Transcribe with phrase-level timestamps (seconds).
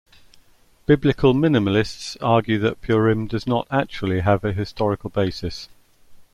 [0.87, 5.69] Biblical minimalists argue that Purim does not actually have a historical basis.